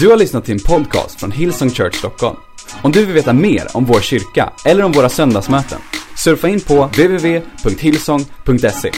Du 0.00 0.08
har 0.08 0.16
lyssnat 0.16 0.44
till 0.44 0.54
en 0.54 0.60
podcast 0.60 1.20
från 1.20 1.32
Hillsong 1.32 1.70
Church 1.70 1.94
Stockholm. 1.94 2.36
Om 2.82 2.92
du 2.92 3.04
vill 3.04 3.14
veta 3.14 3.32
mer 3.32 3.66
om 3.74 3.84
vår 3.84 4.00
kyrka 4.00 4.52
eller 4.64 4.84
om 4.84 4.92
våra 4.92 5.08
söndagsmöten, 5.08 5.78
surfa 6.16 6.48
in 6.48 6.60
på 6.60 6.84
www.hillsong.se. 6.84 8.90